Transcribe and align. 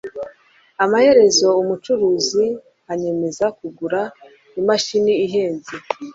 amaherezo 0.83 1.47
umucuruzi 1.61 2.45
anyemeza 2.91 3.45
kugura 3.57 4.01
imashini 4.59 5.13
ihenze 5.25 5.73